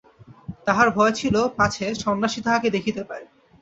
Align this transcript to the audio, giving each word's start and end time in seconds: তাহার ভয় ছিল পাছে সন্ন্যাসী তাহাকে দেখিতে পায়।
তাহার 0.65 0.87
ভয় 0.89 1.13
ছিল 1.15 1.35
পাছে 1.57 1.85
সন্ন্যাসী 1.95 2.39
তাহাকে 2.41 2.67
দেখিতে 2.69 3.01
পায়। 3.03 3.25